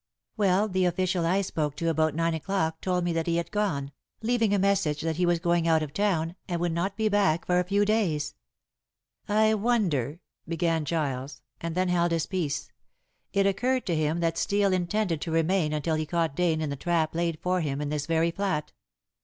[0.35, 3.91] "Well, the official I spoke to about nine o'clock told me that he had gone,
[4.23, 7.45] leaving a message that he was going out of town, and would not be back
[7.45, 8.33] for a few days."
[9.29, 12.71] "I wonder," began Giles, and then held his peace.
[13.31, 16.75] It occurred to him that Steel intended to remain until he caught Dane in the
[16.75, 18.71] trap laid for him in this very flat.